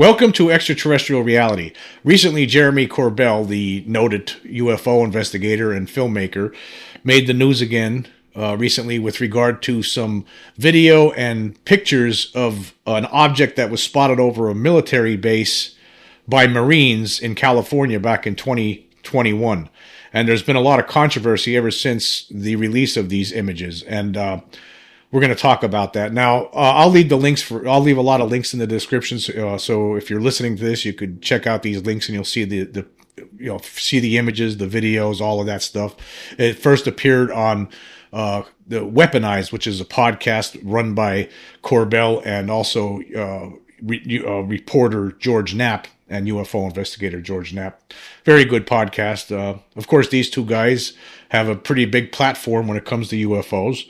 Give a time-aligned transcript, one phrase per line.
[0.00, 1.74] Welcome to Extraterrestrial Reality.
[2.04, 6.56] Recently, Jeremy Corbell, the noted UFO investigator and filmmaker,
[7.04, 10.24] made the news again uh, recently with regard to some
[10.56, 15.76] video and pictures of an object that was spotted over a military base
[16.26, 19.68] by Marines in California back in 2021.
[20.14, 23.82] And there's been a lot of controversy ever since the release of these images.
[23.82, 24.40] And uh,
[25.10, 26.44] we're going to talk about that now.
[26.46, 27.66] Uh, I'll leave the links for.
[27.68, 29.28] I'll leave a lot of links in the descriptions.
[29.28, 32.24] Uh, so if you're listening to this, you could check out these links and you'll
[32.24, 32.86] see the the
[33.36, 35.96] you know see the images, the videos, all of that stuff.
[36.38, 37.68] It first appeared on
[38.12, 41.28] uh, the Weaponized, which is a podcast run by
[41.62, 43.50] Corbell and also uh,
[43.82, 47.92] re- uh, reporter George Knapp and UFO investigator George Knapp.
[48.24, 49.36] Very good podcast.
[49.36, 50.92] Uh, of course, these two guys
[51.30, 53.88] have a pretty big platform when it comes to UFOs.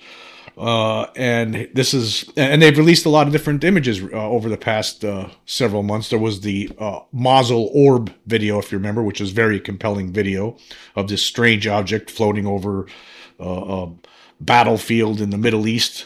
[0.60, 4.58] Uh, and this is, and they've released a lot of different images uh, over the
[4.58, 6.10] past uh, several months.
[6.10, 10.58] There was the uh, Orb video, if you remember, which is very compelling video
[10.94, 12.86] of this strange object floating over
[13.40, 13.92] uh, a
[14.38, 16.04] battlefield in the Middle East.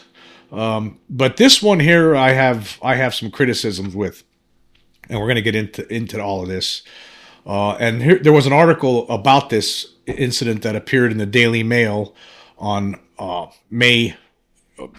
[0.53, 4.23] Um, but this one here, I have I have some criticisms with,
[5.09, 6.81] and we're going to get into into all of this.
[7.45, 11.61] Uh, and here, there was an article about this incident that appeared in the Daily
[11.61, 12.15] Mail
[12.57, 12.97] on
[13.69, 14.15] May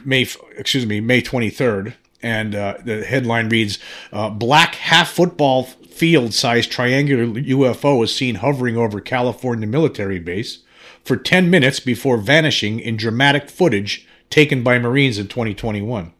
[0.04, 1.94] May, excuse me, May 23rd.
[2.22, 3.78] And uh, the headline reads
[4.12, 10.60] uh, Black half football field sized triangular UFO is seen hovering over California military base
[11.04, 16.12] for 10 minutes before vanishing in dramatic footage taken by Marines in 2021.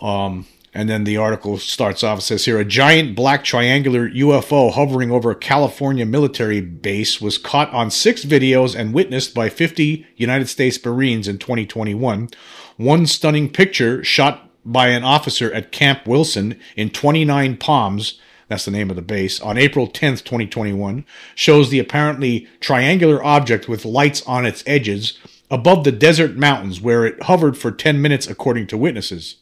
[0.00, 4.72] Um, and then the article starts off, it says here, a giant black triangular UFO
[4.72, 10.06] hovering over a California military base was caught on six videos and witnessed by 50
[10.16, 12.30] United States Marines in 2021.
[12.78, 18.70] One stunning picture shot by an officer at Camp Wilson in 29 Palms, that's the
[18.70, 24.22] name of the base, on April 10th, 2021, shows the apparently triangular object with lights
[24.26, 25.18] on its edges
[25.50, 29.36] above the desert mountains where it hovered for 10 minutes according to witnesses.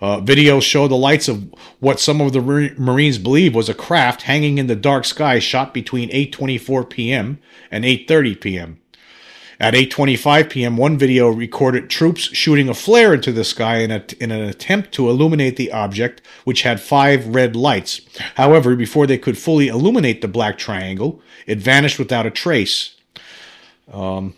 [0.00, 4.22] Uh, videos show the lights of what some of the Marines believe was a craft
[4.22, 7.38] hanging in the dark sky shot between 8:24 p.m.
[7.70, 8.80] and 8:30 p.m.
[9.58, 14.04] At 8:25 p.m., one video recorded troops shooting a flare into the sky in, a,
[14.20, 18.02] in an attempt to illuminate the object, which had five red lights.
[18.34, 22.96] However, before they could fully illuminate the black triangle, it vanished without a trace.
[23.90, 24.34] Um,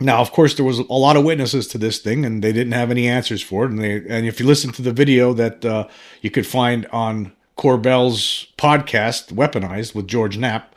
[0.00, 2.72] now, of course, there was a lot of witnesses to this thing, and they didn't
[2.72, 3.70] have any answers for it.
[3.70, 5.86] And they, and if you listen to the video that uh,
[6.20, 10.73] you could find on Corbell's podcast, Weaponized, with George Knapp,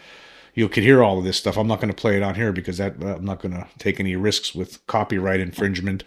[0.58, 1.56] you could hear all of this stuff.
[1.56, 4.00] I'm not going to play it on here because that I'm not going to take
[4.00, 6.04] any risks with copyright infringement.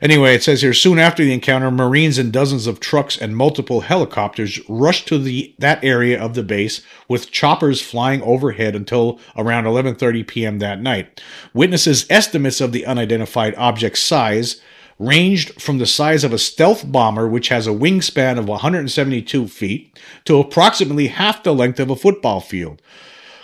[0.00, 3.80] Anyway, it says here soon after the encounter, Marines and dozens of trucks and multiple
[3.80, 9.64] helicopters rushed to the that area of the base with choppers flying overhead until around
[9.64, 10.60] 11:30 p.m.
[10.60, 11.20] that night.
[11.52, 14.60] Witnesses' estimates of the unidentified object's size
[15.00, 19.98] ranged from the size of a stealth bomber, which has a wingspan of 172 feet,
[20.24, 22.80] to approximately half the length of a football field.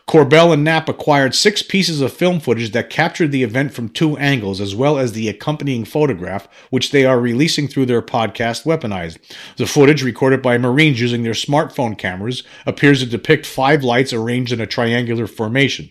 [0.06, 4.19] Corbell and Knapp acquired six pieces of film footage that captured the event from two
[4.19, 9.19] angles, as well as the accompanying photograph, which they are releasing through their podcast Weaponized.
[9.56, 14.53] The footage, recorded by Marines using their smartphone cameras, appears to depict five lights arranged
[14.53, 15.88] in a triangular formation.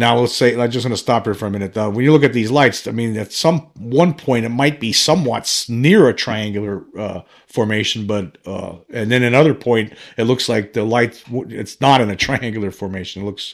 [0.00, 1.76] Now let's say I'm just going to stop here for a minute.
[1.76, 4.80] Uh, when you look at these lights, I mean, at some one point it might
[4.80, 10.48] be somewhat near a triangular uh, formation, but uh, and then another point it looks
[10.48, 13.20] like the light it's not in a triangular formation.
[13.20, 13.52] It looks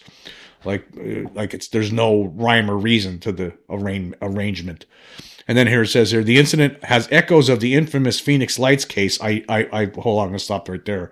[0.65, 4.87] like uh, like it's there's no rhyme or reason to the arrange, arrangement.
[5.49, 8.85] And then here it says here the incident has echoes of the infamous Phoenix Lights
[8.85, 9.21] case.
[9.21, 11.11] I I, I hold on, I'm gonna stop right there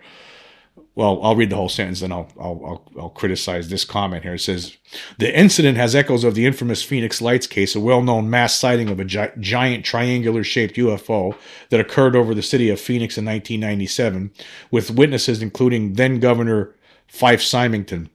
[0.97, 4.35] well, I'll read the whole sentence and I'll, I'll, I'll, I'll, criticize this comment here.
[4.35, 4.77] It says,
[5.19, 8.89] The incident has echoes of the infamous Phoenix Lights case, a well known mass sighting
[8.89, 11.37] of a gi- giant triangular shaped UFO
[11.71, 14.31] that occurred over the city of Phoenix in 1997,
[14.71, 16.75] with witnesses including then Governor
[17.09, 18.09] Fife Symington.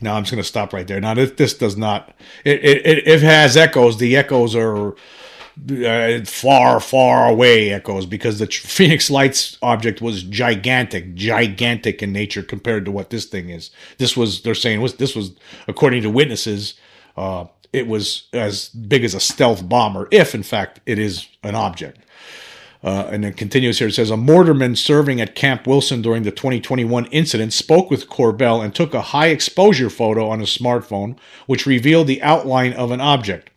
[0.00, 1.00] Now I'm just going to stop right there.
[1.00, 2.14] Now, this, this does not,
[2.44, 3.98] it, it, it has echoes.
[3.98, 4.94] The echoes are
[5.70, 12.42] uh, far, far away echoes because the Phoenix Lights object was gigantic, gigantic in nature
[12.42, 13.70] compared to what this thing is.
[13.98, 15.32] This was they're saying was this was
[15.68, 16.74] according to witnesses,
[17.16, 21.54] uh, it was as big as a stealth bomber, if in fact it is an
[21.54, 22.00] object.
[22.84, 23.88] Uh, and it continues here.
[23.88, 28.62] It says a mortarman serving at Camp Wilson during the 2021 incident spoke with Corbell
[28.62, 31.16] and took a high exposure photo on his smartphone,
[31.46, 33.48] which revealed the outline of an object.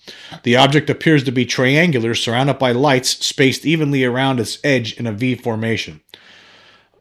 [0.44, 5.06] The object appears to be triangular, surrounded by lights spaced evenly around its edge in
[5.06, 6.00] a V formation.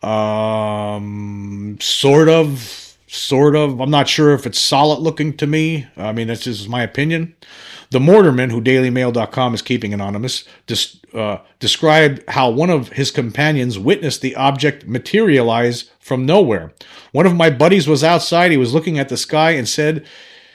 [0.03, 3.81] Um, sort of, sort of.
[3.81, 5.87] I'm not sure if it's solid looking to me.
[5.97, 7.37] I mean, that's just my opinion.
[7.91, 13.79] The Mortarman, who DailyMail.com is keeping anonymous, dis- uh, described how one of his companions
[13.79, 16.73] witnessed the object materialize from nowhere.
[17.13, 18.51] One of my buddies was outside.
[18.51, 20.05] He was looking at the sky and said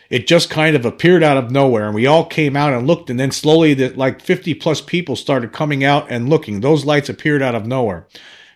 [0.10, 1.86] it just kind of appeared out of nowhere.
[1.86, 3.10] And we all came out and looked.
[3.10, 6.60] And then slowly, the, like 50 plus people started coming out and looking.
[6.60, 8.08] Those lights appeared out of nowhere.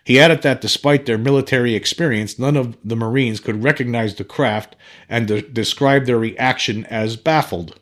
[0.04, 4.76] He added that despite their military experience, none of the Marines could recognize the craft
[5.08, 7.80] and de- described their reaction as baffled.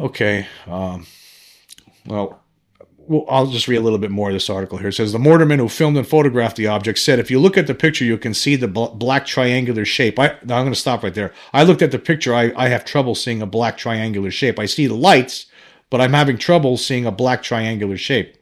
[0.00, 0.46] Okay.
[0.66, 1.06] Um,
[2.06, 2.42] well,
[2.96, 4.88] well, I'll just read a little bit more of this article here.
[4.88, 7.66] It says the mortarman who filmed and photographed the object said, if you look at
[7.66, 10.18] the picture, you can see the bl- black triangular shape.
[10.18, 11.34] I, I'm going to stop right there.
[11.52, 12.34] I looked at the picture.
[12.34, 14.58] I, I have trouble seeing a black triangular shape.
[14.58, 15.46] I see the lights,
[15.90, 18.36] but I'm having trouble seeing a black triangular shape.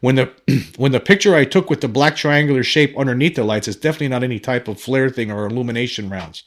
[0.00, 0.32] When the
[0.76, 4.08] when the picture I took with the black triangular shape underneath the lights is definitely
[4.08, 6.44] not any type of flare thing or illumination rounds.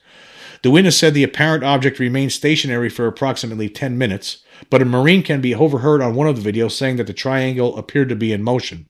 [0.62, 5.24] The witness said the apparent object remained stationary for approximately 10 minutes, but a Marine
[5.24, 8.32] can be overheard on one of the videos saying that the triangle appeared to be
[8.32, 8.88] in motion.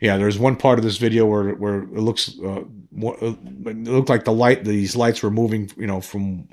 [0.00, 2.62] Yeah, there's one part of this video where where it looks uh,
[2.96, 6.48] it looked like the light these lights were moving, you know, from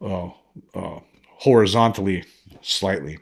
[0.00, 0.30] uh,
[0.74, 2.24] uh, horizontally
[2.62, 3.18] slightly.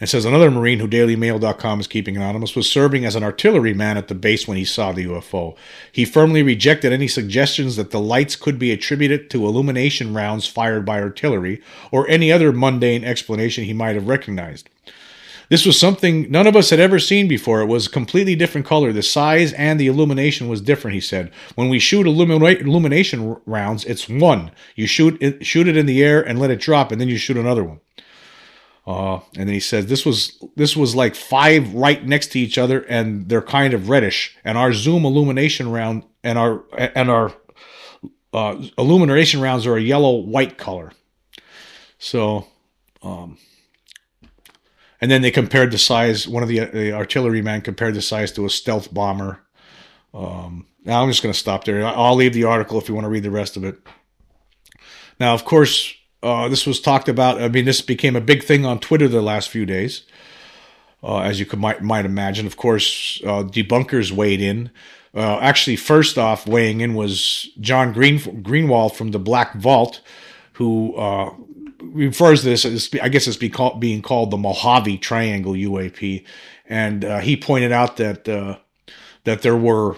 [0.00, 4.08] It says another Marine who DailyMail.com is keeping anonymous was serving as an artilleryman at
[4.08, 5.54] the base when he saw the UFO.
[5.92, 10.86] He firmly rejected any suggestions that the lights could be attributed to illumination rounds fired
[10.86, 11.60] by artillery
[11.90, 14.70] or any other mundane explanation he might have recognized.
[15.50, 17.60] This was something none of us had ever seen before.
[17.60, 18.92] It was a completely different color.
[18.92, 21.32] The size and the illumination was different, he said.
[21.56, 24.52] When we shoot illumina- illumination rounds, it's one.
[24.76, 27.18] You shoot it, shoot it in the air and let it drop, and then you
[27.18, 27.80] shoot another one.
[28.90, 32.58] Uh, and then he says this was this was like five right next to each
[32.58, 34.36] other, and they're kind of reddish.
[34.44, 37.32] And our zoom illumination round and our and our
[38.32, 40.90] uh, illumination rounds are a yellow white color.
[42.00, 42.48] So,
[43.00, 43.38] um,
[45.00, 46.26] and then they compared the size.
[46.26, 49.40] One of the, the artilleryman compared the size to a stealth bomber.
[50.12, 51.86] Um, now I'm just going to stop there.
[51.86, 53.78] I'll leave the article if you want to read the rest of it.
[55.20, 57.40] Now, of course, uh, this was talked about.
[57.40, 60.02] I mean, this became a big thing on Twitter the last few days,
[61.02, 62.46] uh, as you could might might imagine.
[62.46, 64.70] Of course, uh, debunkers weighed in.
[65.14, 70.00] Uh, actually, first off, weighing in was John Green Greenwald from the Black Vault,
[70.54, 71.32] who uh,
[71.80, 76.24] refers to this as I guess it's be being called the Mojave Triangle UAP,
[76.68, 78.24] and uh, he pointed out that
[79.24, 79.96] that there were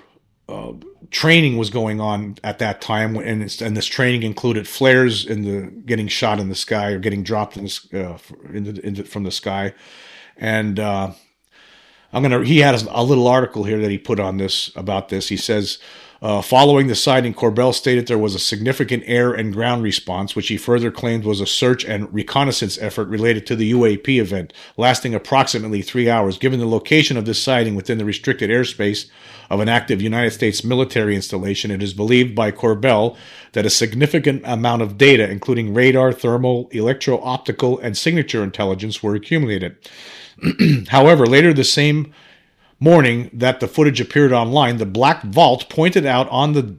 [1.12, 5.70] training was going on at that time, and and this training included flares in the
[5.82, 8.18] getting shot in the sky or getting dropped in the, uh,
[8.52, 9.74] into, into, from the sky,
[10.36, 11.12] and uh,
[12.12, 12.44] I'm gonna.
[12.44, 15.28] He had a little article here that he put on this about this.
[15.28, 15.78] He says
[16.22, 20.46] uh, following the sighting, Corbell stated there was a significant air and ground response, which
[20.46, 25.16] he further claimed was a search and reconnaissance effort related to the UAP event, lasting
[25.16, 26.38] approximately three hours.
[26.38, 29.10] Given the location of this sighting within the restricted airspace
[29.50, 33.16] of an active United States military installation, it is believed by Corbell
[33.50, 39.16] that a significant amount of data, including radar, thermal, electro optical, and signature intelligence, were
[39.16, 39.76] accumulated.
[40.88, 42.14] However, later the same
[42.82, 46.76] morning that the footage appeared online, the Black Vault pointed out on the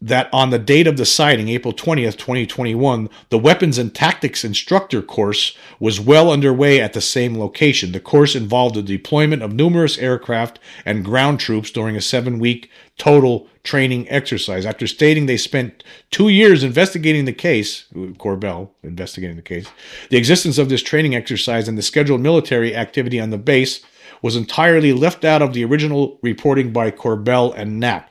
[0.00, 5.00] that on the date of the sighting, April 20th, 2021, the Weapons and Tactics Instructor
[5.00, 7.92] course was well underway at the same location.
[7.92, 12.70] The course involved the deployment of numerous aircraft and ground troops during a seven week
[12.98, 14.66] total training exercise.
[14.66, 19.66] After stating they spent two years investigating the case, Corbell investigating the case,
[20.10, 23.80] the existence of this training exercise and the scheduled military activity on the base
[24.24, 28.08] was entirely left out of the original reporting by Corbell and Knapp.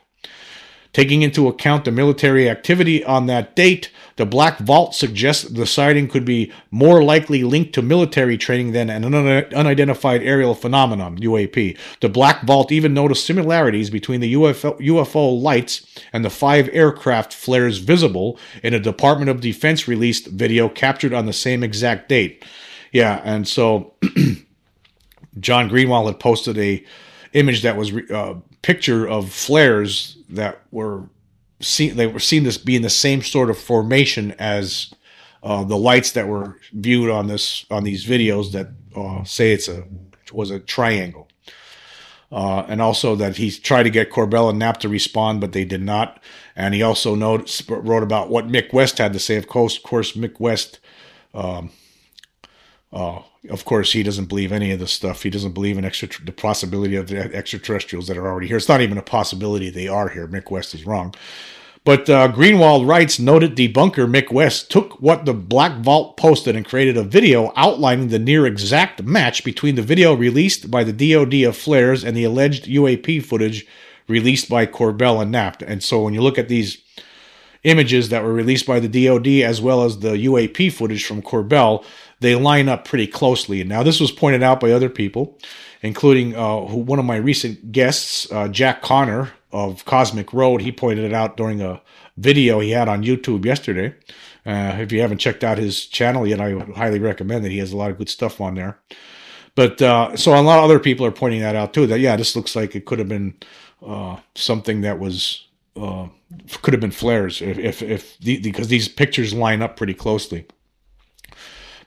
[0.92, 6.06] Taking into account the military activity on that date, the Black Vault suggests the sighting
[6.06, 11.76] could be more likely linked to military training than an unidentified aerial phenomenon, UAP.
[12.00, 17.34] The Black Vault even noticed similarities between the UFO, UFO lights and the five aircraft
[17.34, 22.44] flares visible in a Department of Defense released video captured on the same exact date.
[22.92, 23.94] Yeah, and so
[25.40, 26.84] John Greenwald had posted a
[27.32, 31.08] image that was a uh, picture of flares that were
[31.60, 31.96] seen.
[31.96, 34.92] They were seen this being the same sort of formation as
[35.42, 39.68] uh, the lights that were viewed on this on these videos that uh, say it's
[39.68, 39.84] a
[40.32, 41.28] was a triangle.
[42.32, 45.64] Uh, and also that he tried to get Corbell and Knapp to respond, but they
[45.64, 46.20] did not.
[46.56, 49.36] And he also noticed, wrote about what Mick West had to say.
[49.36, 50.80] Of course, of course, Mick West
[51.32, 51.70] um,
[52.92, 55.22] Uh, of course, he doesn't believe any of this stuff.
[55.22, 58.56] He doesn't believe in extra the possibility of the extraterrestrials that are already here.
[58.56, 60.26] It's not even a possibility they are here.
[60.26, 61.14] Mick West is wrong.
[61.84, 66.64] But uh, Greenwald writes, noted debunker Mick West took what the Black Vault posted and
[66.64, 71.34] created a video outlining the near exact match between the video released by the DoD
[71.46, 73.66] of flares and the alleged UAP footage
[74.08, 75.60] released by Corbell and Knapp.
[75.60, 76.78] And so when you look at these
[77.64, 81.84] images that were released by the DoD as well as the UAP footage from Corbell,
[82.24, 83.62] they line up pretty closely.
[83.64, 85.38] Now this was pointed out by other people,
[85.82, 90.62] including uh, one of my recent guests, uh, Jack Connor of Cosmic Road.
[90.62, 91.82] He pointed it out during a
[92.16, 93.94] video he had on YouTube yesterday.
[94.46, 97.52] Uh, if you haven't checked out his channel yet, I highly recommend it.
[97.52, 98.78] He has a lot of good stuff on there.
[99.54, 101.86] But uh, so a lot of other people are pointing that out too.
[101.86, 103.34] That yeah, this looks like it could have been
[103.86, 106.08] uh, something that was uh,
[106.62, 110.46] could have been flares if if, if the, because these pictures line up pretty closely.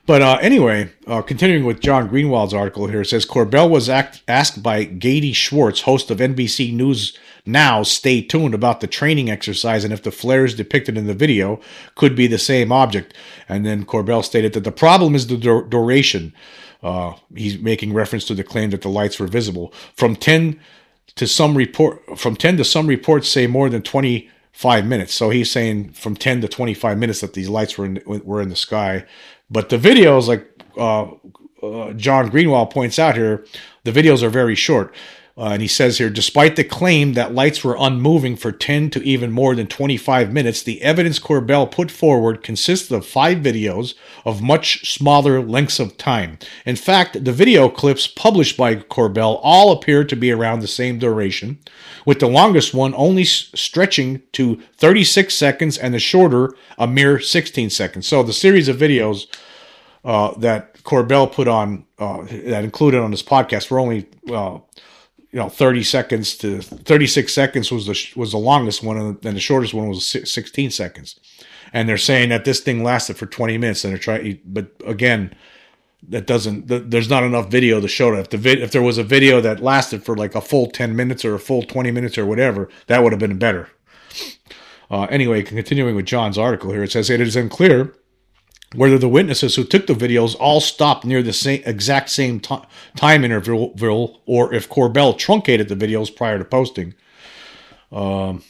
[0.08, 4.22] But uh, anyway, uh, continuing with John Greenwald's article here, it says Corbell was act-
[4.26, 9.84] asked by Gadi Schwartz, host of NBC News Now, stay tuned about the training exercise
[9.84, 11.60] and if the flares depicted in the video
[11.94, 13.12] could be the same object.
[13.50, 16.32] And then Corbell stated that the problem is the dur- duration.
[16.82, 20.58] Uh, he's making reference to the claim that the lights were visible from 10
[21.16, 25.12] to some report from 10 to some reports say more than 25 minutes.
[25.12, 28.48] So he's saying from 10 to 25 minutes that these lights were in, were in
[28.48, 29.04] the sky.
[29.50, 31.10] But the videos, like uh,
[31.62, 33.44] uh, John Greenwald points out here,
[33.84, 34.94] the videos are very short.
[35.38, 39.00] Uh, and he says here, despite the claim that lights were unmoving for 10 to
[39.04, 44.42] even more than 25 minutes, the evidence Corbell put forward consists of five videos of
[44.42, 46.40] much smaller lengths of time.
[46.66, 50.98] In fact, the video clips published by Corbell all appear to be around the same
[50.98, 51.60] duration,
[52.04, 57.70] with the longest one only stretching to 36 seconds and the shorter a mere 16
[57.70, 58.08] seconds.
[58.08, 59.26] So the series of videos
[60.04, 64.58] uh, that Corbell put on, uh, that included on this podcast, were only uh,
[65.30, 69.40] you know 30 seconds to 36 seconds was the was the longest one and the
[69.40, 71.18] shortest one was 16 seconds.
[71.72, 75.34] And they're saying that this thing lasted for 20 minutes and they're trying but again
[76.08, 78.20] that doesn't there's not enough video to show that.
[78.20, 80.96] If the vid, if there was a video that lasted for like a full 10
[80.96, 83.68] minutes or a full 20 minutes or whatever that would have been better.
[84.90, 87.94] Uh, anyway continuing with john's article here it says it is unclear
[88.74, 92.58] whether the witnesses who took the videos all stopped near the same exact same t-
[92.96, 96.94] time interval or if Corbell truncated the videos prior to posting.
[97.90, 98.42] Um,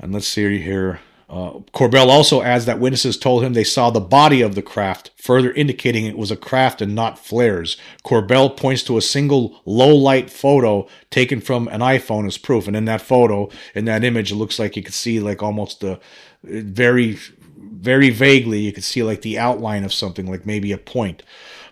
[0.00, 1.00] and let's see here.
[1.30, 5.10] Uh, Corbell also adds that witnesses told him they saw the body of the craft,
[5.16, 7.76] further indicating it was a craft and not flares.
[8.02, 12.74] Corbell points to a single low light photo taken from an iPhone as proof, and
[12.74, 16.00] in that photo, in that image, it looks like you could see like almost a
[16.42, 17.18] very
[17.58, 21.22] very vaguely you could see like the outline of something like maybe a point.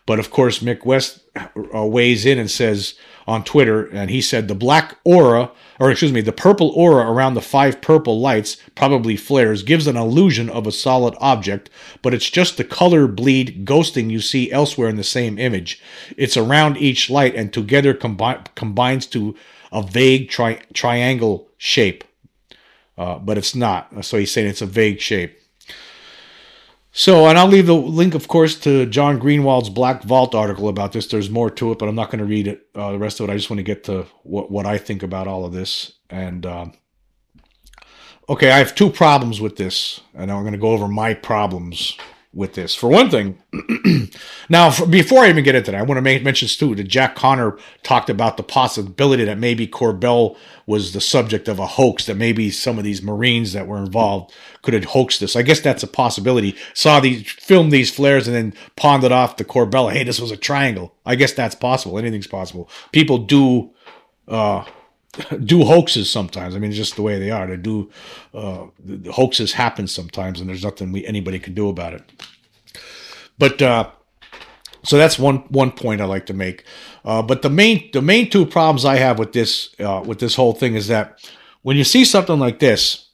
[0.05, 2.95] But of course mick west uh, weighs in and says
[3.27, 5.51] on twitter and he said the black aura
[5.81, 9.97] or excuse me the purple aura around the five purple lights probably flares gives an
[9.97, 11.69] illusion of a solid object
[12.03, 15.83] but it's just the color bleed ghosting you see elsewhere in the same image.
[16.17, 19.35] It's around each light and together combi- combines to
[19.73, 22.05] a vague tri- triangle shape.
[22.97, 24.05] Uh, but it's not.
[24.05, 25.39] So he's saying it's a vague shape
[26.99, 30.93] so, and I'll leave the link, of course, to John Greenwald's Black Vault article about
[30.93, 31.07] this.
[31.07, 32.69] There's more to it, but I'm not going to read it.
[32.75, 35.03] Uh, the rest of it, I just want to get to what what I think
[35.03, 35.93] about all of this.
[36.09, 36.73] And um,
[38.31, 41.99] okay, I have two problems with this, and I'm going to go over my problems
[42.33, 42.75] with this.
[42.75, 43.39] For one thing,
[44.49, 46.85] now for, before I even get into that, I want to make mention too that
[46.85, 52.07] Jack Connor talked about the possibility that maybe Corbell was the subject of a hoax,
[52.07, 55.37] that maybe some of these Marines that were involved could have hoaxed this.
[55.37, 56.57] I guess that's a possibility.
[56.75, 59.93] Saw these, filmed these flares, and then pawned it off to Corbell.
[59.93, 60.95] Hey, this was a triangle.
[61.07, 61.99] I guess that's possible.
[61.99, 62.69] Anything's possible.
[62.93, 63.71] People do.
[64.29, 64.65] Uh,
[65.45, 66.55] do hoaxes sometimes.
[66.55, 67.47] I mean, it's just the way they are.
[67.47, 67.91] They do
[68.35, 72.03] uh, the hoaxes happen sometimes, and there's nothing we, anybody can do about it.
[73.39, 73.91] But uh,
[74.83, 76.65] so that's one one point I like to make.
[77.05, 80.35] Uh, but the main the main two problems I have with this uh, with this
[80.35, 81.29] whole thing is that
[81.63, 83.06] when you see something like this,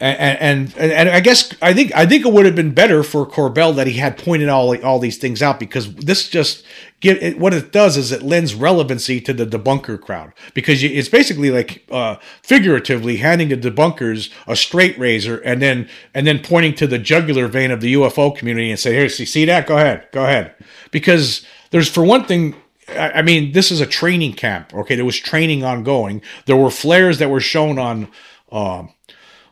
[0.00, 3.24] and, and and I guess I think I think it would have been better for
[3.24, 6.64] Corbell that he had pointed all all these things out because this just
[6.98, 11.08] give it, what it does is it lends relevancy to the debunker crowd because it's
[11.08, 16.74] basically like uh, figuratively handing the debunkers a straight razor and then and then pointing
[16.74, 19.76] to the jugular vein of the UFO community and say here see see that go
[19.76, 20.56] ahead go ahead
[20.90, 22.56] because there's for one thing
[22.88, 24.74] I mean, this is a training camp.
[24.74, 26.20] Okay, there was training ongoing.
[26.44, 28.10] There were flares that were shown on
[28.52, 28.84] uh,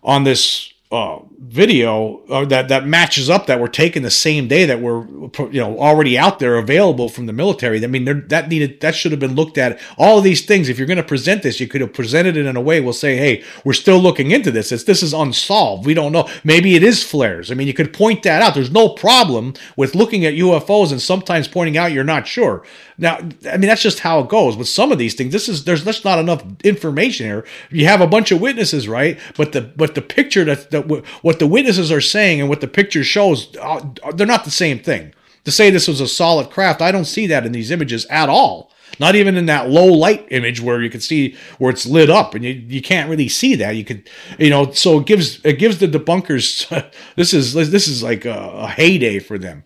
[0.02, 4.66] on this uh, video uh, that that matches up that were taken the same day
[4.66, 5.06] that were
[5.50, 7.82] you know already out there available from the military.
[7.82, 9.80] I mean, that needed that should have been looked at.
[9.96, 12.44] All of these things, if you're going to present this, you could have presented it
[12.44, 12.82] in a way.
[12.82, 14.70] We'll say, hey, we're still looking into this.
[14.70, 15.86] It's, this is unsolved.
[15.86, 16.28] We don't know.
[16.44, 17.50] Maybe it is flares.
[17.50, 18.54] I mean, you could point that out.
[18.54, 22.64] There's no problem with looking at UFOs and sometimes pointing out you're not sure.
[23.02, 23.16] Now,
[23.50, 25.32] I mean, that's just how it goes with some of these things.
[25.32, 27.44] This is there's just not enough information here.
[27.68, 29.18] You have a bunch of witnesses, right?
[29.36, 32.68] But the but the picture that, that what the witnesses are saying and what the
[32.68, 35.14] picture shows, uh, they're not the same thing.
[35.44, 38.28] To say this was a solid craft, I don't see that in these images at
[38.28, 38.70] all.
[39.00, 42.36] Not even in that low light image where you can see where it's lit up,
[42.36, 43.74] and you, you can't really see that.
[43.74, 46.68] You could, you know, so it gives it gives the debunkers.
[47.16, 49.64] this is this is like a, a heyday for them.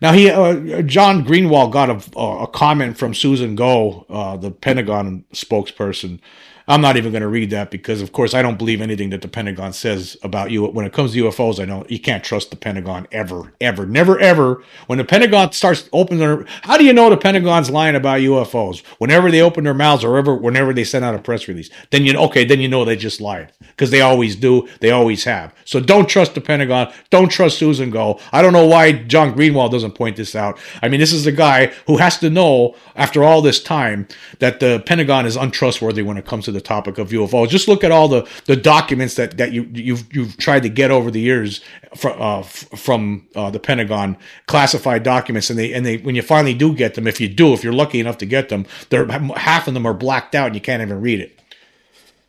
[0.00, 5.24] Now he, uh, John Greenwald got a, a comment from Susan Gough, uh, the Pentagon
[5.32, 6.20] spokesperson,
[6.66, 9.20] I'm not even going to read that because, of course, I don't believe anything that
[9.20, 10.64] the Pentagon says about you.
[10.64, 14.18] When it comes to UFOs, I know you can't trust the Pentagon ever, ever, never,
[14.18, 14.62] ever.
[14.86, 18.82] When the Pentagon starts opening their, how do you know the Pentagon's lying about UFOs?
[18.96, 22.04] Whenever they open their mouths or ever, whenever they send out a press release, then
[22.04, 25.54] you okay, then you know they just lied because they always do, they always have.
[25.66, 26.90] So don't trust the Pentagon.
[27.10, 28.26] Don't trust Susan Gough.
[28.32, 30.58] I don't know why John Greenwald doesn't point this out.
[30.80, 34.60] I mean, this is a guy who has to know after all this time that
[34.60, 37.48] the Pentagon is untrustworthy when it comes to the topic of UFOs.
[37.48, 40.90] Just look at all the, the documents that, that you you've you've tried to get
[40.90, 41.60] over the years
[41.94, 46.54] from uh, from uh, the Pentagon, classified documents, and they and they when you finally
[46.54, 49.06] do get them, if you do, if you're lucky enough to get them, they're
[49.36, 51.38] half of them are blacked out and you can't even read it.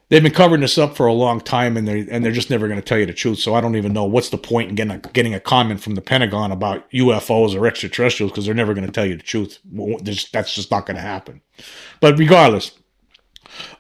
[0.10, 2.68] They've been covering this up for a long time, and they and they're just never
[2.68, 3.40] going to tell you the truth.
[3.40, 5.96] So I don't even know what's the point in getting a, getting a comment from
[5.96, 9.60] the Pentagon about UFOs or extraterrestrials because they're never going to tell you the truth.
[10.32, 11.42] That's just not going to happen.
[12.02, 12.72] But regardless,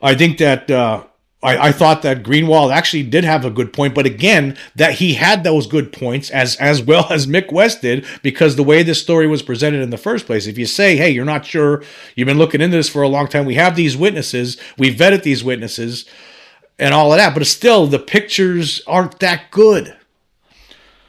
[0.01, 1.03] I think that uh,
[1.45, 5.13] I, I, thought that Greenwald actually did have a good point, but again, that he
[5.13, 9.01] had those good points as as well as Mick West did, because the way this
[9.01, 10.47] story was presented in the first place.
[10.47, 11.83] If you say, "Hey, you're not sure,"
[12.15, 13.45] you've been looking into this for a long time.
[13.45, 16.05] We have these witnesses, we vetted these witnesses,
[16.79, 19.95] and all of that, but still, the pictures aren't that good.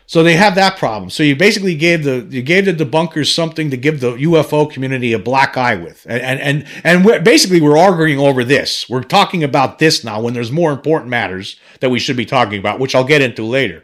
[0.09, 1.11] So they have that problem.
[1.11, 5.13] So you basically gave the you gave the debunkers something to give the UFO community
[5.13, 8.89] a black eye with, and and and, and we're, basically we're arguing over this.
[8.89, 12.59] We're talking about this now when there's more important matters that we should be talking
[12.59, 13.83] about, which I'll get into later.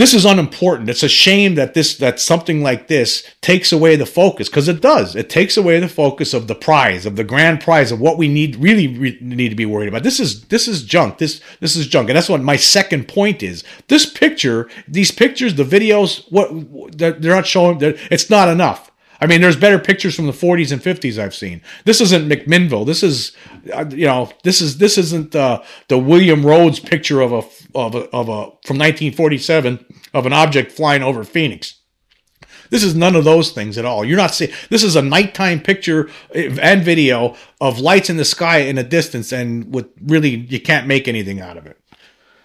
[0.00, 0.88] This is unimportant.
[0.88, 4.80] It's a shame that this that something like this takes away the focus because it
[4.80, 5.14] does.
[5.14, 8.26] It takes away the focus of the prize, of the grand prize, of what we
[8.26, 10.02] need really re- need to be worried about.
[10.02, 11.18] This is this is junk.
[11.18, 13.62] This this is junk, and that's what my second point is.
[13.88, 17.78] This picture, these pictures, the videos, what they're not showing.
[17.82, 18.90] It's not enough.
[19.20, 21.60] I mean, there's better pictures from the 40s and 50s I've seen.
[21.84, 22.86] This isn't McMinnville.
[22.86, 23.32] This is,
[23.64, 27.42] you know, this is this isn't uh, the William Rhodes picture of a
[27.74, 31.80] of a, of a from 1947 of an object flying over Phoenix.
[32.70, 34.04] This is none of those things at all.
[34.04, 34.52] You're not seeing.
[34.68, 39.32] This is a nighttime picture and video of lights in the sky in a distance,
[39.32, 41.78] and with really you can't make anything out of it.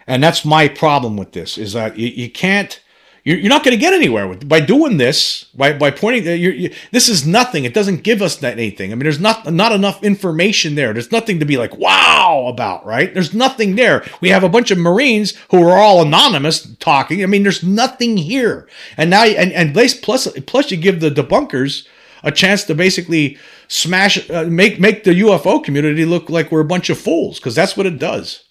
[0.08, 2.82] And that's my problem with this: is that you, you can't
[3.25, 5.45] you're, you're not going to get anywhere with by doing this.
[5.55, 7.65] By by pointing, you're, you, this is nothing.
[7.65, 8.91] It doesn't give us that anything.
[8.91, 10.93] I mean, there's not not enough information there.
[10.93, 13.13] There's nothing to be like wow about, right?
[13.13, 14.05] There's nothing there.
[14.21, 17.23] We have a bunch of Marines who are all anonymous talking.
[17.23, 18.69] I mean, there's nothing here.
[18.95, 21.88] And now, and and plus plus you give the debunkers
[22.23, 26.65] a chance to basically smash, uh, make make the UFO community look like we're a
[26.65, 28.44] bunch of fools because that's what it does.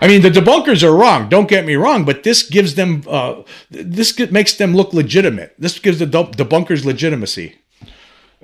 [0.00, 1.28] I mean, the debunkers are wrong.
[1.28, 5.54] Don't get me wrong, but this gives them, uh, this makes them look legitimate.
[5.58, 7.56] This gives the debunkers legitimacy.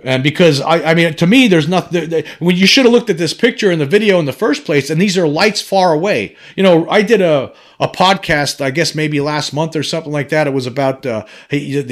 [0.02, 2.24] And because I, I mean, to me, there's nothing.
[2.40, 4.90] When you should have looked at this picture in the video in the first place,
[4.90, 6.36] and these are lights far away.
[6.56, 10.28] You know, I did a a podcast, I guess maybe last month or something like
[10.28, 10.46] that.
[10.46, 11.82] It was about uh, the,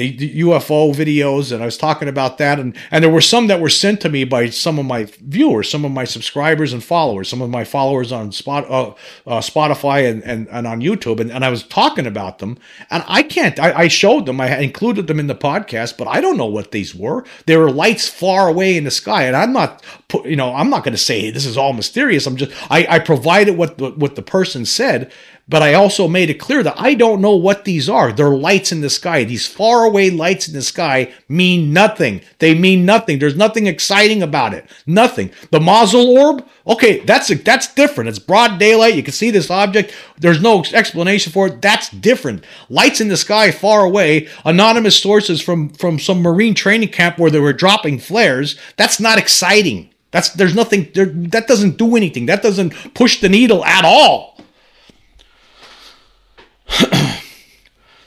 [0.41, 2.59] UFO videos, and I was talking about that.
[2.59, 5.69] And, and there were some that were sent to me by some of my viewers,
[5.69, 8.89] some of my subscribers and followers, some of my followers on Spot, uh,
[9.27, 11.19] uh, Spotify and, and, and on YouTube.
[11.19, 12.57] And, and I was talking about them,
[12.89, 16.21] and I can't, I, I showed them, I included them in the podcast, but I
[16.21, 17.25] don't know what these were.
[17.45, 19.83] There were lights far away in the sky, and I'm not,
[20.23, 22.25] you know, I'm not going to say this is all mysterious.
[22.25, 25.11] I'm just, I, I provided what the, what the person said
[25.47, 28.13] but I also made it clear that I don't know what these are.
[28.13, 29.25] They're lights in the sky.
[29.25, 32.21] These faraway lights in the sky mean nothing.
[32.39, 33.19] They mean nothing.
[33.19, 34.65] There's nothing exciting about it.
[34.87, 35.31] Nothing.
[35.51, 38.09] The Mosul orb, okay, that's a, that's different.
[38.09, 38.95] It's broad daylight.
[38.95, 39.93] You can see this object.
[40.17, 41.61] There's no explanation for it.
[41.61, 42.45] That's different.
[42.69, 44.29] Lights in the sky far away.
[44.45, 48.57] Anonymous sources from from some Marine training camp where they were dropping flares.
[48.77, 49.89] That's not exciting.
[50.11, 52.27] That's there's nothing there, that doesn't do anything.
[52.27, 54.32] That doesn't push the needle at all.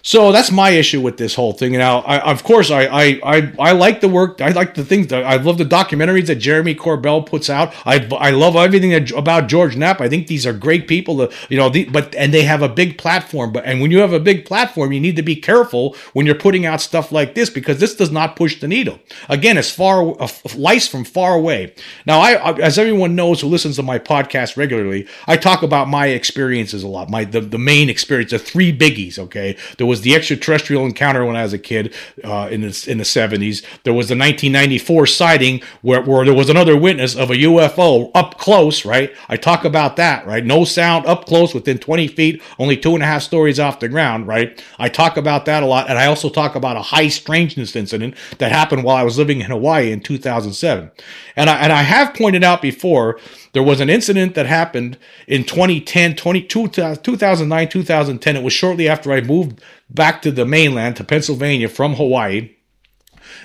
[0.06, 1.72] So that's my issue with this whole thing.
[1.72, 4.40] Now, I, of course, I, I, I I like the work.
[4.40, 5.08] I like the things.
[5.08, 7.74] That, I love the documentaries that Jeremy Corbell puts out.
[7.84, 10.00] I, I love everything that, about George Knapp.
[10.00, 11.16] I think these are great people.
[11.16, 13.52] To, you know, the, but and they have a big platform.
[13.52, 16.36] But and when you have a big platform, you need to be careful when you're
[16.36, 19.00] putting out stuff like this because this does not push the needle.
[19.28, 21.74] Again, it's far uh, lice from far away.
[22.06, 26.06] Now, I as everyone knows who listens to my podcast regularly, I talk about my
[26.06, 27.10] experiences a lot.
[27.10, 29.18] My the, the main experience, the three biggies.
[29.18, 32.86] Okay, there was was the extraterrestrial encounter when I was a kid uh, in the
[32.86, 33.62] in the seventies.
[33.84, 38.36] There was the 1994 sighting where, where there was another witness of a UFO up
[38.36, 38.84] close.
[38.84, 40.26] Right, I talk about that.
[40.26, 43.80] Right, no sound up close within 20 feet, only two and a half stories off
[43.80, 44.26] the ground.
[44.26, 47.74] Right, I talk about that a lot, and I also talk about a high strangeness
[47.74, 50.90] incident that happened while I was living in Hawaii in 2007.
[51.36, 53.18] And I and I have pointed out before
[53.56, 58.36] there was an incident that happened in 2010, 20, 2009, 2010.
[58.36, 62.50] It was shortly after I moved back to the mainland, to Pennsylvania from Hawaii.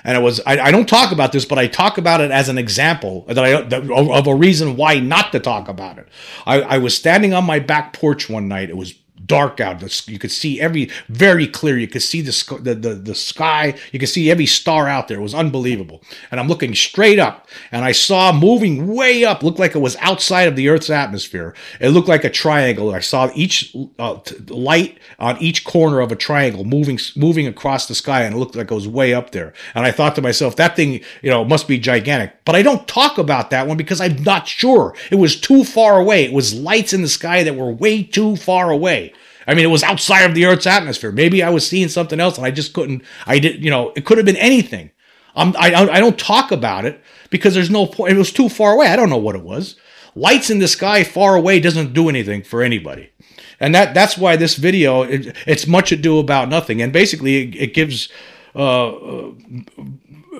[0.03, 2.49] And it was, I, I don't talk about this, but I talk about it as
[2.49, 6.09] an example that I, that, of a reason why not to talk about it.
[6.45, 8.69] I, I was standing on my back porch one night.
[8.69, 8.93] It was
[9.31, 9.81] dark out.
[10.09, 11.77] You could see every very clear.
[11.77, 13.75] You could see the, the, the the sky.
[13.93, 15.19] You could see every star out there.
[15.19, 16.03] It was unbelievable.
[16.29, 19.41] And I'm looking straight up, and I saw moving way up.
[19.41, 21.55] Looked like it was outside of the Earth's atmosphere.
[21.79, 22.93] It looked like a triangle.
[22.93, 27.95] I saw each uh, light on each corner of a triangle moving moving across the
[27.95, 29.53] sky, and it looked like it was way up there.
[29.75, 32.43] And I thought to myself, that thing, you know, must be gigantic.
[32.43, 34.93] But I don't talk about that one because I'm not sure.
[35.09, 36.25] It was too far away.
[36.25, 39.13] It was lights in the sky that were way too far away.
[39.47, 41.11] I mean, it was outside of the Earth's atmosphere.
[41.11, 43.03] Maybe I was seeing something else and I just couldn't.
[43.25, 44.91] I did, you know, it could have been anything.
[45.35, 48.13] Um, I, I don't talk about it because there's no point.
[48.13, 48.87] It was too far away.
[48.87, 49.75] I don't know what it was.
[50.13, 53.11] Lights in the sky far away doesn't do anything for anybody,
[53.59, 56.81] and that that's why this video it, it's much ado about nothing.
[56.81, 58.09] And basically, it, it gives
[58.53, 58.91] uh,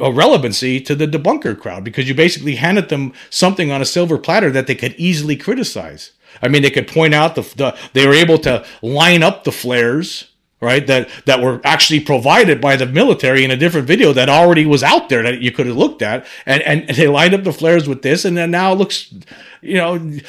[0.02, 4.18] a relevancy to the debunker crowd because you basically handed them something on a silver
[4.18, 6.12] platter that they could easily criticize.
[6.42, 9.52] I mean, they could point out the, the they were able to line up the
[9.52, 10.28] flares
[10.62, 14.66] right that that were actually provided by the military in a different video that already
[14.66, 16.26] was out there that you could have looked at.
[16.46, 19.14] And and, they lined up the flares with this and then now it looks
[19.62, 20.20] you know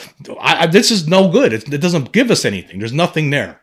[0.40, 1.53] I, this is no good.
[1.53, 2.79] It, it doesn't give us anything.
[2.79, 3.61] There's nothing there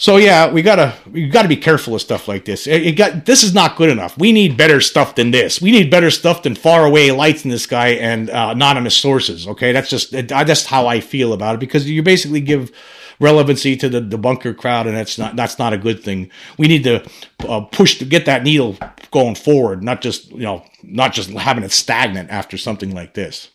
[0.00, 2.66] so yeah, we gotta we gotta be careful of stuff like this.
[2.66, 4.16] It, it, got this is not good enough.
[4.16, 5.60] We need better stuff than this.
[5.60, 9.46] We need better stuff than far away lights in the sky and uh, anonymous sources.
[9.46, 12.72] Okay, that's just that's how I feel about it because you basically give
[13.20, 16.30] relevancy to the debunker crowd, and that's not that's not a good thing.
[16.56, 17.06] We need to
[17.46, 18.78] uh, push to get that needle
[19.10, 23.50] going forward, not just you know not just having it stagnant after something like this.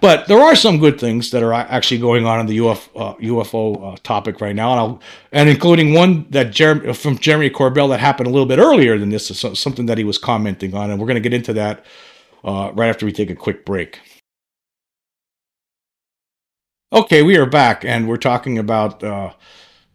[0.00, 3.14] But there are some good things that are actually going on in the Uf, uh,
[3.16, 5.00] UFO uh, topic right now, and, I'll,
[5.32, 9.10] and including one that Jeremy, from Jeremy Corbell that happened a little bit earlier than
[9.10, 11.84] this, is something that he was commenting on, and we're going to get into that
[12.44, 14.00] uh, right after we take a quick break.
[16.92, 19.04] Okay, we are back, and we're talking about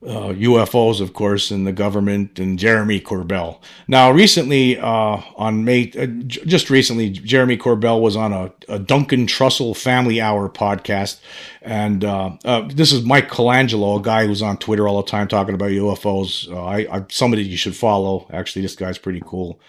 [0.04, 3.60] uh, uh, UFOs, of course, and the government and Jeremy Corbell.
[3.88, 8.80] Now, recently, uh, on May, uh, j- just recently, Jeremy Corbell was on a, a,
[8.80, 11.20] Duncan Trussell Family Hour podcast,
[11.62, 15.28] and uh, uh, this is Mike Colangelo, a guy who's on Twitter all the time
[15.28, 16.52] talking about UFOs.
[16.54, 18.28] I, I somebody you should follow.
[18.32, 19.60] Actually, this guy's pretty cool.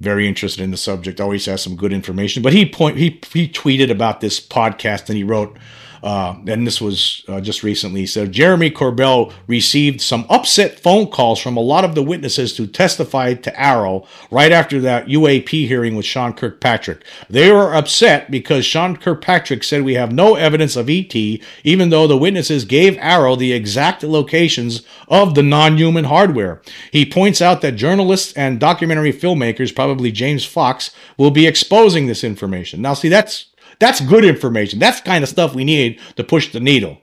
[0.00, 1.20] very interested in the subject.
[1.20, 2.42] Always has some good information.
[2.42, 5.56] But he point he he tweeted about this podcast and he wrote
[6.02, 8.06] uh, and this was uh, just recently.
[8.06, 12.66] So Jeremy Corbell received some upset phone calls from a lot of the witnesses who
[12.66, 17.04] testified to AARO right after that UAP hearing with Sean Kirkpatrick.
[17.28, 22.06] They were upset because Sean Kirkpatrick said we have no evidence of ET, even though
[22.06, 26.60] the witnesses gave AARO the exact locations of the non-human hardware.
[26.92, 32.24] He points out that journalists and documentary filmmakers, probably James Fox, will be exposing this
[32.24, 32.82] information.
[32.82, 33.46] Now, see, that's
[33.78, 34.78] that's good information.
[34.78, 36.98] That's kind of stuff we need to push the needle.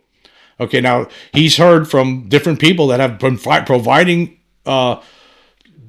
[0.59, 5.01] Okay, now he's heard from different people that have been providing uh,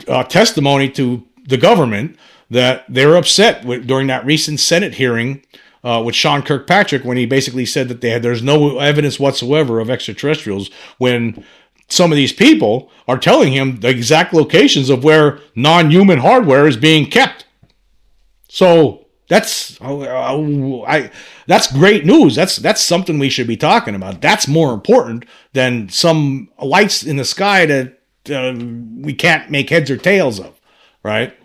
[0.09, 2.16] uh, testimony to the government
[2.51, 5.42] that they were upset with, during that recent Senate hearing
[5.85, 9.88] uh, with Sean Kirkpatrick when he basically said that had there's no evidence whatsoever of
[9.88, 11.44] extraterrestrials when
[11.88, 16.77] some of these people are telling him the exact locations of where non-human hardware is
[16.77, 17.44] being kept.
[18.49, 21.11] So that's oh, I
[21.47, 22.35] that's great news.
[22.37, 24.21] That's that's something we should be talking about.
[24.21, 27.99] That's more important than some lights in the sky that
[28.31, 30.61] uh, we can't make heads or tails of,
[31.03, 31.37] right?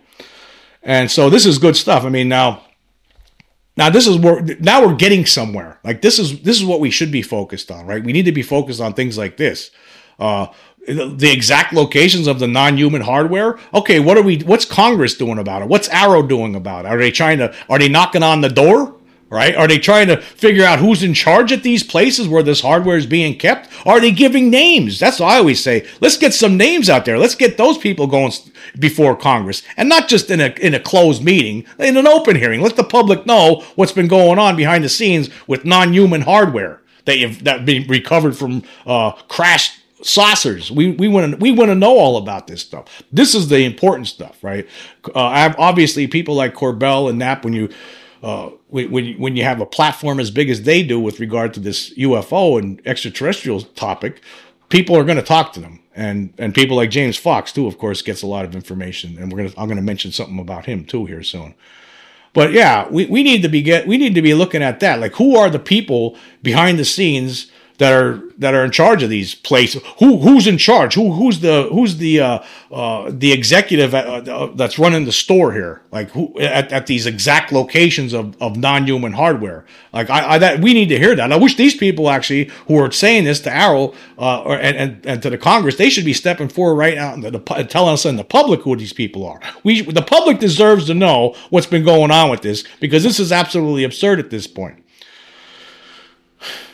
[0.84, 2.04] And so this is good stuff.
[2.04, 2.63] I mean, now
[3.78, 5.80] now this is where now we're getting somewhere.
[5.84, 8.04] Like this is this is what we should be focused on, right?
[8.04, 9.72] We need to be focused on things like this.
[10.20, 10.48] Uh,
[10.88, 13.60] the exact locations of the non-human hardware.
[13.74, 14.39] Okay, what are we?
[14.39, 15.67] What's Congress doing about it?
[15.67, 16.89] What's AARO doing about it?
[16.89, 17.56] Are they trying to?
[17.70, 18.96] Are they knocking on the door?
[19.30, 19.56] Right?
[19.56, 22.98] Are they trying to figure out who's in charge at these places where this hardware
[22.98, 23.70] is being kept?
[23.88, 25.00] Are they giving names?
[25.00, 25.88] That's what I always say.
[26.02, 27.17] Let's get some names out there.
[27.17, 28.34] Let's get those people going
[28.78, 32.60] before Congress, and not just in a in a closed meeting, in an open hearing.
[32.60, 37.17] Let the public know what's been going on behind the scenes with non-human hardware that
[37.17, 40.71] you've that been recovered from uh, crashed saucers.
[40.71, 43.03] We we want to we want to know all about this stuff.
[43.11, 44.67] This is the important stuff, right?
[45.15, 47.69] Uh, obviously, people like Corbell and Knapp, when you
[48.23, 51.59] uh, when when you have a platform as big as they do with regard to
[51.59, 54.21] this UFO and extraterrestrial topic,
[54.69, 57.77] people are going to talk to them, and and people like James Fox too, of
[57.77, 60.65] course, gets a lot of information, and we're gonna I'm going to mention something about
[60.65, 61.55] him too here soon.
[62.33, 64.99] But yeah, we, we need to be get we need to be looking at that.
[64.99, 67.51] Like, who are the people behind the scenes
[67.82, 69.82] that are that are in charge of these places.
[69.98, 70.94] Who who's in charge?
[70.94, 72.39] Who who's the who's the uh,
[72.72, 75.82] uh, the executive at, uh, uh, that's running the store here?
[75.91, 79.65] Like who at, at these exact locations of, of non human hardware?
[79.94, 81.32] Like I, I, that we need to hear that.
[81.32, 85.06] I wish these people actually who are saying this to AARO uh, or, and, and,
[85.08, 88.06] and to the Congress, they should be stepping forward right now and, the, telling us
[88.06, 89.39] in the public who these people are.
[89.63, 93.32] We the public deserves to know what's been going on with this because this is
[93.32, 94.84] absolutely absurd at this point.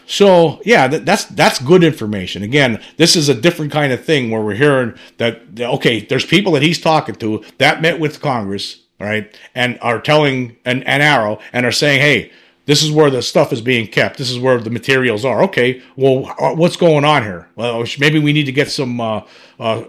[0.07, 2.41] So yeah, that, that's that's good information.
[2.41, 6.53] Again, this is a different kind of thing where we're hearing that okay, there's people
[6.53, 11.41] that he's talking to that met with Congress, right, and are telling an, an AARO
[11.51, 12.31] and are saying, hey,
[12.67, 14.17] this is where the stuff is being kept.
[14.17, 15.43] This is where the materials are.
[15.43, 17.49] Okay, well, uh, what's going on here?
[17.55, 19.21] Well, maybe we need to get some, uh,
[19.59, 19.83] uh,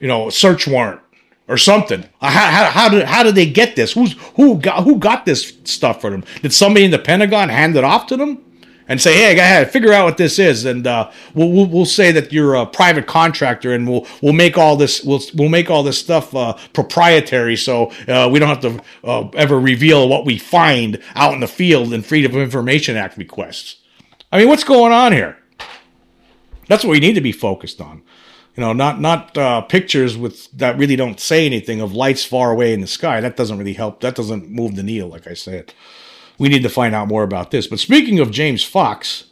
[0.00, 1.00] you know, search warrant
[1.48, 2.02] or something.
[2.22, 3.92] How, how, how, did how did they get this?
[3.92, 6.24] Who's who got who got this stuff for them?
[6.40, 8.43] Did somebody in the Pentagon hand it off to them?
[8.88, 12.12] And say, "Hey, go ahead, figure out what this is," and uh, we'll, we'll, say
[12.12, 15.82] that you're a private contractor, and we'll we'll make all this we'll we'll make all
[15.82, 20.38] this stuff uh, proprietary, so uh, we don't have to uh, ever reveal what we
[20.38, 23.76] find out in the field in Freedom of Information Act requests.
[24.30, 25.38] I mean, what's going on here?
[26.68, 28.02] That's what we need to be focused on.
[28.56, 32.52] You know, not not uh, pictures with that really don't say anything of lights far
[32.52, 33.20] away in the sky.
[33.20, 34.00] That doesn't really help.
[34.00, 35.72] That doesn't move the needle, like I said
[36.38, 37.66] we need to find out more about this.
[37.66, 39.24] But speaking of James Fox,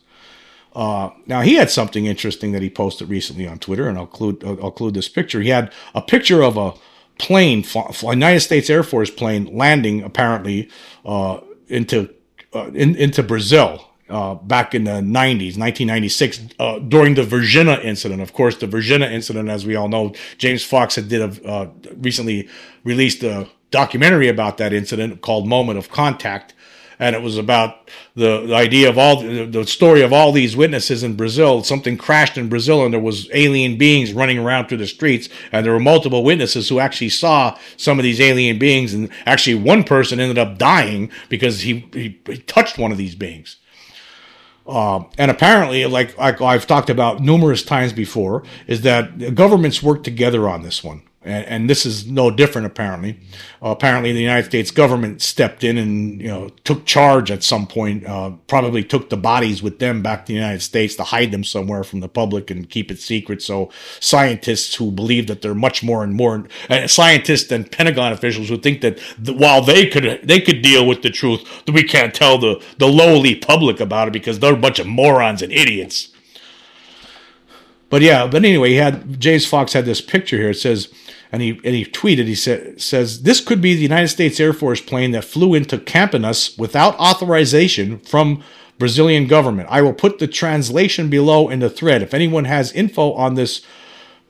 [0.74, 4.42] uh, now he had something interesting that he posted recently on Twitter, and I'll include
[4.44, 5.40] I'll include this picture.
[5.40, 6.74] He had a picture of a
[7.18, 10.70] plane, a United States Air Force plane, landing apparently
[11.04, 12.12] uh, into
[12.54, 13.88] uh, in, into Brazil.
[14.08, 18.20] Uh, back in the 90s, 1996, uh, during the Varginha incident.
[18.20, 21.70] Of course, the Varginha incident, as we all know, James Fox had did a, uh,
[21.96, 22.46] recently
[22.84, 26.52] released a documentary about that incident called Moment of Contact
[27.02, 31.02] and it was about the, the idea of all the story of all these witnesses
[31.02, 31.64] in Brazil.
[31.64, 35.66] Something crashed in Brazil, and there was alien beings running around through the streets, and
[35.66, 39.82] there were multiple witnesses who actually saw some of these alien beings, and actually one
[39.82, 43.56] person ended up dying because he he, he touched one of these beings.
[44.64, 50.04] Uh, and apparently, like, like I've talked about numerous times before, is that governments work
[50.04, 53.18] together on this one and, and this is no different apparently.
[53.62, 57.66] Uh, apparently, the United States government stepped in and you know took charge at some
[57.66, 58.06] point.
[58.06, 61.44] Uh, probably took the bodies with them back to the United States to hide them
[61.44, 63.42] somewhere from the public and keep it secret.
[63.42, 68.48] So scientists who believe that they're much more and more uh, scientists and Pentagon officials
[68.48, 71.85] who think that the, while they could they could deal with the truth, that we
[71.85, 75.52] can't tell the the lowly public about it because they're a bunch of morons and
[75.52, 76.12] idiots.
[77.92, 80.48] But yeah, but anyway, he had James Fox had this picture here.
[80.48, 80.88] It says
[81.31, 82.24] and he and he tweeted.
[82.24, 85.76] He said says this could be the United States Air Force plane that flew into
[85.76, 88.42] Campinas without authorization from
[88.78, 89.68] Brazilian government.
[89.70, 92.00] I will put the translation below in the thread.
[92.00, 93.61] If anyone has info on this,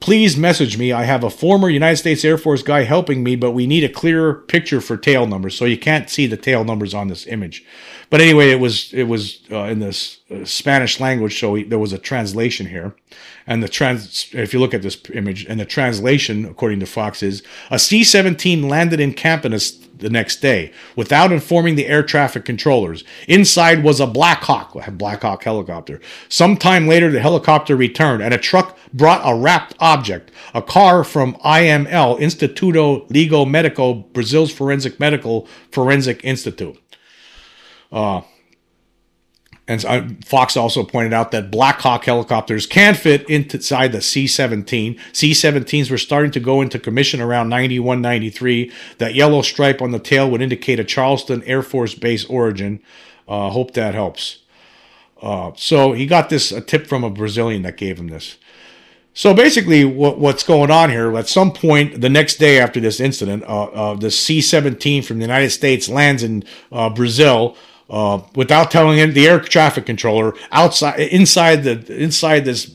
[0.01, 0.91] please message me.
[0.91, 3.89] I have a former United States Air Force guy helping me, but we need a
[3.89, 7.65] clearer picture for tail numbers, so you can't see the tail numbers on this image.
[8.13, 11.79] But anyway, it was it was uh, in this uh, Spanish language, so he, there
[11.79, 12.95] was a translation here.
[13.47, 17.23] And the trans, if you look at this image, and the translation, according to Fox,
[17.23, 23.03] is a C-17 landed in Campinas the next day without informing the air traffic controllers.
[23.29, 25.99] Inside was a Black Hawk, a Black Hawk helicopter.
[26.29, 31.33] Sometime later, the helicopter returned, and a truck brought a wrapped object, a car from
[31.37, 36.82] IML, Instituto Ligo Medico, Brazil's Forensic Medical Forensic Institute.
[37.93, 38.23] Uh,
[39.69, 44.99] and Fox also pointed out that Black Hawk helicopters can fit inside the C 17.
[45.13, 48.73] C 17s were starting to go into commission around 91 93.
[48.99, 52.81] That yellow stripe on the tail would indicate a Charleston Air Force Base origin.
[53.29, 54.41] Uh, hope that helps.
[55.23, 58.39] Uh, so he got this a tip from a Brazilian that gave him this.
[59.15, 61.17] So basically, what, what's going on here?
[61.17, 65.25] At some point, the next day after this incident, uh, uh, the C-17 from the
[65.25, 67.57] United States lands in uh, Brazil
[67.93, 72.75] uh, without telling him the air traffic controller outside inside the inside this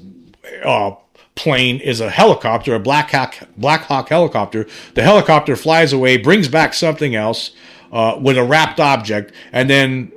[0.63, 0.91] uh,
[1.35, 4.67] plane is a helicopter, a Black Hawk Black Hawk helicopter.
[4.93, 7.51] The helicopter flies away, brings back something else
[7.91, 10.11] uh, with a wrapped object, and then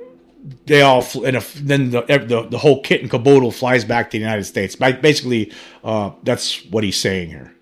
[0.65, 4.21] they all and then the, the, the whole kit and caboodle flies back to the
[4.23, 4.75] United States.
[4.75, 5.51] Basically,
[5.83, 7.55] uh, that's what he's saying here.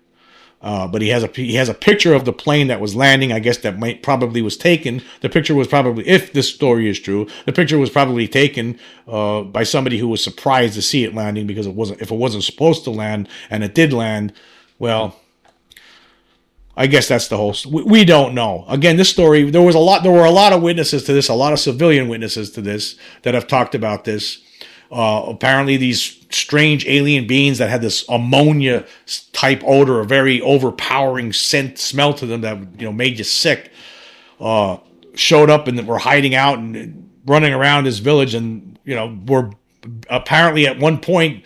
[0.62, 3.32] Uh, but he has a he has a picture of the plane that was landing.
[3.32, 5.00] I guess that might probably was taken.
[5.22, 9.42] The picture was probably, if this story is true, the picture was probably taken uh,
[9.42, 12.44] by somebody who was surprised to see it landing because it wasn't if it wasn't
[12.44, 14.34] supposed to land and it did land.
[14.78, 15.16] Well,
[16.76, 17.54] I guess that's the whole.
[17.66, 18.66] We, we don't know.
[18.68, 20.02] Again, this story there was a lot.
[20.02, 21.30] There were a lot of witnesses to this.
[21.30, 24.42] A lot of civilian witnesses to this that have talked about this.
[24.90, 28.84] Uh, apparently, these strange alien beings that had this ammonia
[29.32, 33.70] type odor, a very overpowering scent smell to them that you know made you sick,
[34.40, 34.76] uh,
[35.14, 39.50] showed up and were hiding out and running around this village, and you know were
[40.08, 41.44] apparently at one point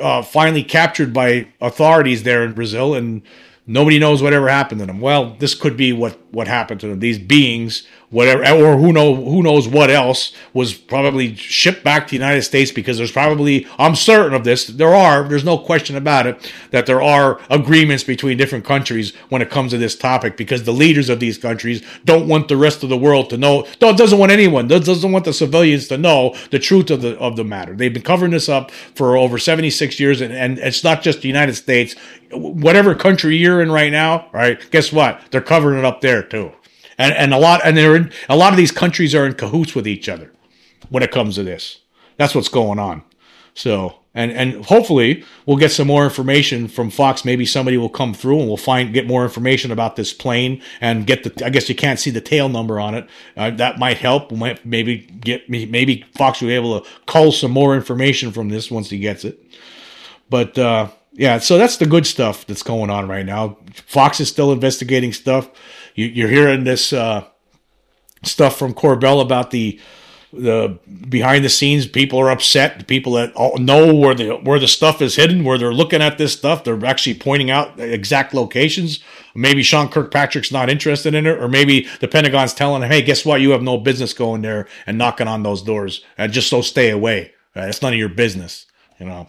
[0.00, 3.22] uh, finally captured by authorities there in Brazil and
[3.66, 5.00] Nobody knows whatever happened to them.
[5.00, 7.00] Well, this could be what what happened to them.
[7.00, 12.10] These beings, whatever, or who know who knows what else was probably shipped back to
[12.10, 14.66] the United States because there's probably I'm certain of this.
[14.66, 19.40] There are there's no question about it that there are agreements between different countries when
[19.40, 22.82] it comes to this topic because the leaders of these countries don't want the rest
[22.82, 23.66] of the world to know.
[23.80, 27.44] Doesn't want anyone doesn't want the civilians to know the truth of the of the
[27.44, 27.74] matter.
[27.74, 31.28] They've been covering this up for over 76 years, and, and it's not just the
[31.28, 31.96] United States
[32.32, 34.58] whatever country you're in right now, right?
[34.70, 35.20] Guess what?
[35.30, 36.52] They're covering it up there too.
[36.98, 39.74] And and a lot and they're in a lot of these countries are in cahoots
[39.74, 40.32] with each other
[40.88, 41.80] when it comes to this.
[42.16, 43.02] That's what's going on.
[43.54, 47.24] So and and hopefully we'll get some more information from Fox.
[47.24, 51.06] Maybe somebody will come through and we'll find get more information about this plane and
[51.06, 51.44] get the.
[51.44, 53.08] I guess you can't see the tail number on it.
[53.36, 54.32] Uh, that might help.
[54.32, 58.48] We might maybe get maybe Fox will be able to cull some more information from
[58.48, 59.38] this once he gets it.
[60.30, 63.58] But uh, yeah, so that's the good stuff that's going on right now.
[63.86, 65.50] Fox is still investigating stuff.
[65.96, 67.24] You, are hearing this uh,
[68.22, 69.80] stuff from Corbell about the
[70.32, 70.78] the
[71.08, 71.86] behind the scenes.
[71.86, 72.78] People are upset.
[72.78, 76.18] The people that know where the where the stuff is hidden, where they're looking at
[76.18, 79.00] this stuff, they're actually pointing out exact locations.
[79.34, 83.24] Maybe Sean Kirkpatrick's not interested in it, or maybe the Pentagon's telling him, "Hey, guess
[83.24, 83.40] what?
[83.40, 86.90] You have no business going there and knocking on those doors, and just so stay
[86.90, 87.32] away.
[87.54, 88.66] It's none of your business."
[89.00, 89.28] You know.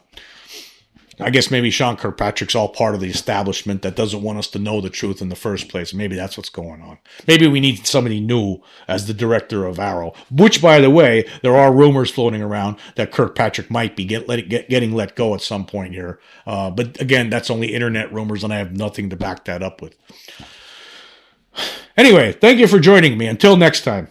[1.19, 4.59] I guess maybe Sean Kirkpatrick's all part of the establishment that doesn't want us to
[4.59, 5.93] know the truth in the first place.
[5.93, 6.99] Maybe that's what's going on.
[7.27, 10.15] Maybe we need somebody new as the director of AARO.
[10.29, 14.47] which, by the way, there are rumors floating around that Kirkpatrick might be get, let,
[14.47, 16.19] get, getting let go at some point here.
[16.45, 19.81] Uh, but again, that's only internet rumors, and I have nothing to back that up
[19.81, 19.95] with.
[21.97, 23.25] Anyway, thank you for joining me.
[23.25, 24.07] Until next time.